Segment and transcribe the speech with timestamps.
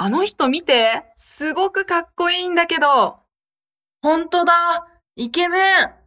[0.00, 3.18] あの人見て、すごくかっこいいんだけど。
[4.00, 4.86] ほんとだ、
[5.16, 5.97] イケメン。